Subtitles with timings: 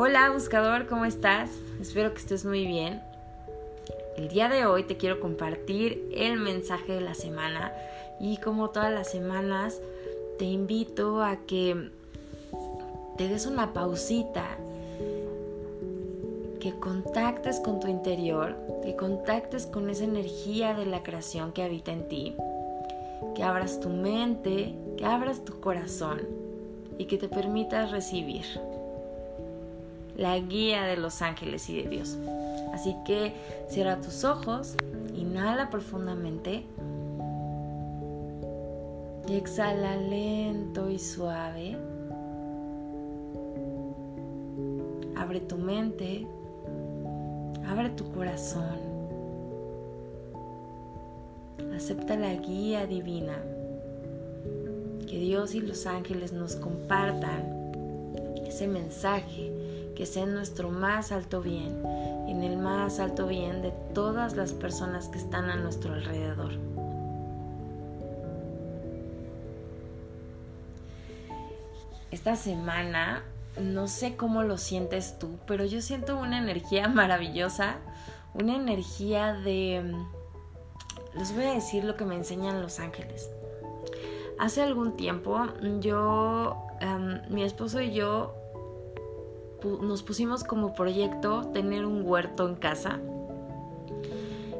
[0.00, 1.50] Hola buscador, ¿cómo estás?
[1.80, 3.02] Espero que estés muy bien.
[4.16, 7.72] El día de hoy te quiero compartir el mensaje de la semana
[8.20, 9.80] y como todas las semanas
[10.38, 11.90] te invito a que
[13.16, 14.46] te des una pausita,
[16.60, 18.54] que contactes con tu interior,
[18.84, 22.36] que contactes con esa energía de la creación que habita en ti,
[23.34, 26.20] que abras tu mente, que abras tu corazón
[26.98, 28.44] y que te permitas recibir
[30.18, 32.18] la guía de los ángeles y de Dios.
[32.74, 33.32] Así que
[33.68, 34.74] cierra tus ojos,
[35.14, 36.64] inhala profundamente
[39.28, 41.76] y exhala lento y suave.
[45.16, 46.26] Abre tu mente,
[47.66, 48.78] abre tu corazón.
[51.74, 53.36] Acepta la guía divina.
[55.06, 57.58] Que Dios y los ángeles nos compartan
[58.46, 59.52] ese mensaje
[59.98, 61.84] que sea en nuestro más alto bien,
[62.28, 66.52] en el más alto bien de todas las personas que están a nuestro alrededor.
[72.12, 73.24] Esta semana,
[73.60, 77.78] no sé cómo lo sientes tú, pero yo siento una energía maravillosa,
[78.34, 79.96] una energía de...
[81.16, 83.28] Les voy a decir lo que me enseñan los ángeles.
[84.38, 85.44] Hace algún tiempo
[85.80, 88.38] yo, em, mi esposo y yo
[89.80, 93.00] nos pusimos como proyecto tener un huerto en casa.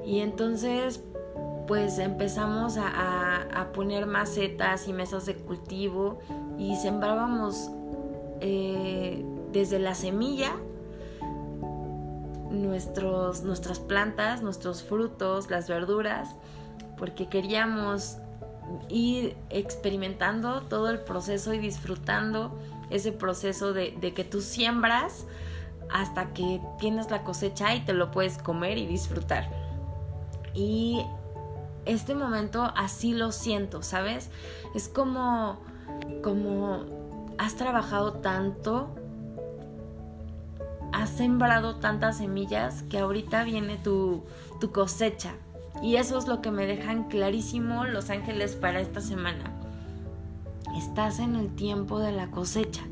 [0.05, 1.03] Y entonces
[1.67, 6.19] pues empezamos a, poner macetas y mesas de cultivo
[6.57, 7.71] y sembrábamos
[8.41, 10.57] eh, desde la semilla
[12.51, 16.35] nuestros, nuestras plantas, nuestros frutos, las verduras,
[16.97, 18.17] porque queríamos
[18.89, 22.59] ir experimentando todo el proceso y disfrutando
[22.91, 25.27] ese proceso de, que tú siembras
[25.91, 29.51] hasta que tienes la cosecha y te lo puedes comer y disfrutar.
[30.55, 31.05] Y
[31.87, 34.31] este momento así lo siento, ¿sabes?
[34.75, 35.61] Es como,
[36.23, 36.85] como
[37.39, 38.95] has trabajado tanto,
[40.93, 44.25] has sembrado tantas semillas que ahorita viene tu,
[44.61, 45.33] tu cosecha.
[45.83, 49.59] Y eso es lo que me dejan clarísimo los ángeles para esta semana
[50.79, 52.83] estás en el tiempo de la cosecha.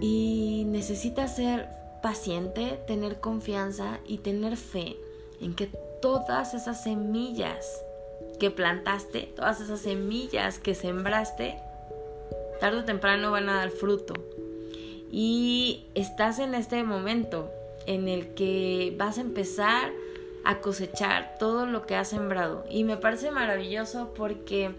[0.00, 1.68] Y necesitas ser
[2.02, 4.96] paciente, tener confianza y tener fe
[5.40, 5.66] en que
[6.00, 7.82] todas esas semillas
[8.38, 11.56] que plantaste, todas esas semillas que sembraste,
[12.60, 14.14] tarde o temprano van a dar fruto.
[15.10, 17.50] Y estás en este momento
[17.86, 19.90] en el que vas a empezar
[20.44, 22.64] a cosechar todo lo que has sembrado.
[22.70, 24.74] Y me parece maravilloso porque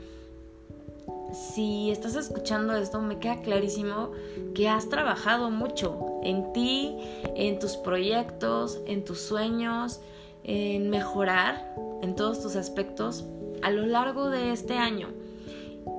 [1.32, 4.12] si estás escuchando esto, me queda clarísimo
[4.56, 6.98] que has trabajado mucho en ti,
[7.36, 10.02] en tus proyectos, en tus sueños,
[10.44, 13.26] en mejorar en todos tus aspectos
[13.62, 15.10] a lo largo de este año.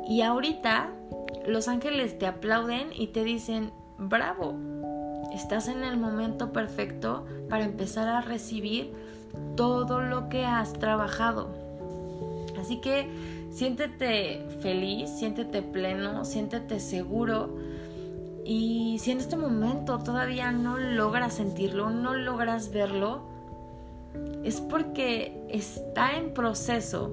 [0.08, 0.90] Y ahorita
[1.46, 4.54] los ángeles te aplauden y te dicen, bravo,
[5.32, 8.92] estás en el momento perfecto para empezar a recibir
[9.56, 11.48] todo lo que has trabajado.
[12.58, 13.08] Así que
[13.50, 17.56] siéntete feliz, siéntete pleno, siéntete seguro.
[18.44, 23.22] Y si en este momento todavía no logras sentirlo, no logras verlo,
[24.44, 27.12] es porque está en proceso.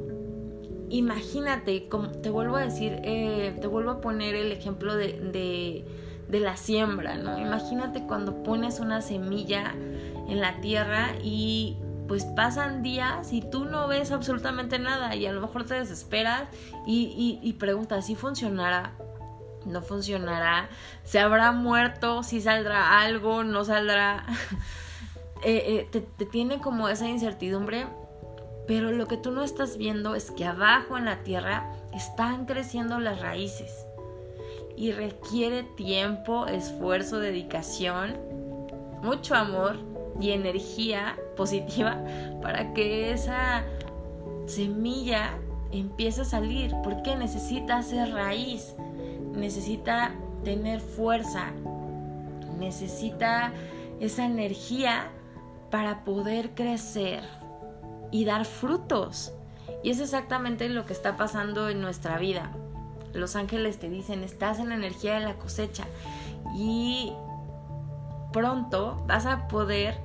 [0.89, 5.85] Imagínate, como te vuelvo a decir, eh, te vuelvo a poner el ejemplo de, de,
[6.29, 7.37] de la siembra, ¿no?
[7.37, 9.75] Imagínate cuando pones una semilla
[10.29, 15.31] en la tierra y pues pasan días y tú no ves absolutamente nada y a
[15.31, 16.43] lo mejor te desesperas
[16.85, 18.93] y, preguntas si funcionará,
[19.65, 20.69] no funcionará,
[21.03, 24.25] se habrá muerto, si saldrá algo, no saldrá.
[25.43, 27.85] Eh, eh, te, te tiene como esa incertidumbre,
[28.67, 32.99] pero lo que tú no estás viendo es que abajo en la tierra están creciendo
[32.99, 33.85] las raíces
[34.75, 38.17] y requiere tiempo, esfuerzo, dedicación,
[39.03, 39.77] mucho amor
[40.19, 41.97] y energía positiva
[42.41, 43.63] para que esa
[44.45, 45.37] semilla
[45.71, 48.75] empiece a salir, porque necesita hacer raíz,
[49.33, 51.51] necesita tener fuerza,
[52.57, 53.51] necesita
[53.99, 55.09] esa energía
[55.69, 57.23] para poder crecer
[58.11, 59.33] y dar frutos.
[59.83, 62.51] Y es exactamente lo que está pasando en nuestra vida.
[63.13, 65.85] Los ángeles te dicen, estás en la energía de la cosecha
[66.55, 67.13] y
[68.31, 69.95] pronto vas a poder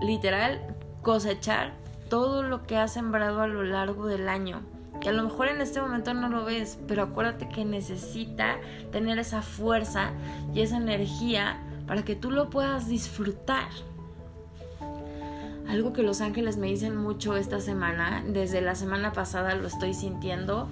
[0.00, 0.60] literal
[1.02, 1.72] cosechar
[2.08, 4.62] todo lo que has sembrado a lo largo del año.
[5.00, 8.58] que a lo mejor en este momento no lo ves, pero acuérdate que necesita
[8.92, 10.10] tener esa fuerza
[10.52, 13.68] y esa energía para que tú lo puedas disfrutar.
[15.66, 19.94] Algo que los ángeles me dicen mucho esta semana, desde la semana pasada lo estoy
[19.94, 20.68] sintiendo,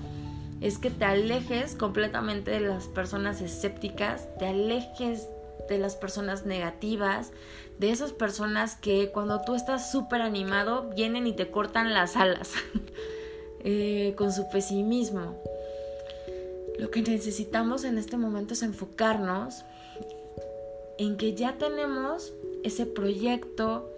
[0.61, 5.29] es que te alejes completamente de las personas escépticas, te alejes
[5.69, 7.33] de las personas negativas,
[7.79, 12.53] de esas personas que cuando tú estás súper animado vienen y te cortan las alas
[13.61, 15.41] eh, con su pesimismo.
[16.79, 19.65] Lo que necesitamos en este momento es enfocarnos
[20.99, 22.33] en que ya tenemos
[22.65, 23.91] ese proyecto,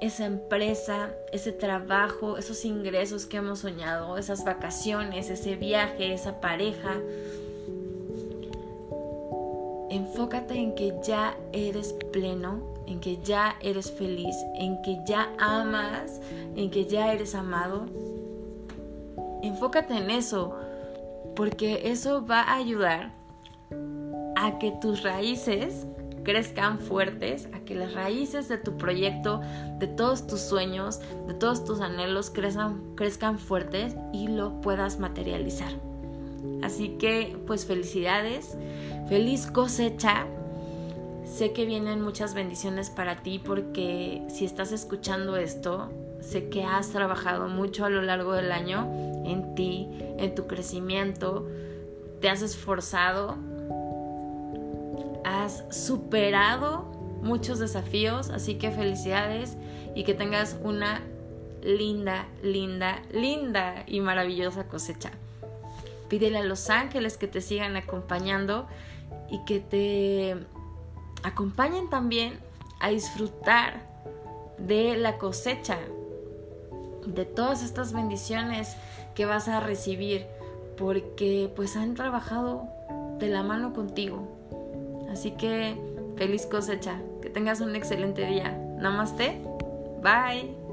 [0.00, 6.96] esa empresa, ese trabajo, esos ingresos que hemos soñado, esas vacaciones, ese viaje, esa pareja.
[9.96, 16.20] Enfócate en que ya eres pleno, en que ya eres feliz, en que ya amas,
[16.54, 17.86] en que ya eres amado.
[19.42, 20.54] Enfócate en eso,
[21.34, 23.14] porque eso va a ayudar
[24.36, 25.86] a que tus raíces
[26.24, 29.40] crezcan fuertes, a que las raíces de tu proyecto,
[29.78, 35.72] de todos tus sueños, de todos tus anhelos crezcan, crezcan fuertes y lo puedas materializar.
[36.62, 38.56] Así que pues felicidades,
[39.08, 40.26] feliz cosecha.
[41.24, 45.90] Sé que vienen muchas bendiciones para ti porque si estás escuchando esto,
[46.20, 48.86] sé que has trabajado mucho a lo largo del año
[49.24, 49.88] en ti,
[50.18, 51.46] en tu crecimiento,
[52.20, 53.36] te has esforzado
[55.26, 56.84] has superado
[57.20, 59.56] muchos desafíos, así que felicidades
[59.94, 61.02] y que tengas una
[61.62, 65.10] linda, linda, linda y maravillosa cosecha.
[66.08, 68.66] Pídele a los ángeles que te sigan acompañando
[69.30, 70.36] y que te
[71.22, 72.38] acompañen también
[72.80, 73.86] a disfrutar
[74.58, 75.78] de la cosecha,
[77.06, 78.76] de todas estas bendiciones
[79.14, 80.26] que vas a recibir,
[80.76, 82.68] porque pues han trabajado
[83.18, 84.36] de la mano contigo,
[85.10, 85.74] Así que
[86.16, 88.50] feliz cosecha, que tengas un excelente día.
[88.78, 89.40] Namaste,
[90.02, 90.65] bye.